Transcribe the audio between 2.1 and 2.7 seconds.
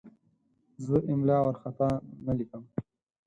نه لیکم.